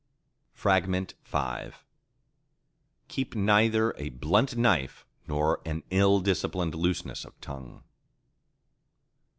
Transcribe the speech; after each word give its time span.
V 0.55 1.07
Keep 3.07 3.35
neither 3.35 3.93
a 3.99 4.09
blunt 4.09 4.57
knife 4.57 5.05
nor 5.27 5.61
an 5.63 5.83
ill 5.91 6.19
disciplined 6.21 6.73
looseness 6.73 7.23
of 7.23 7.39
tongue. 7.39 7.83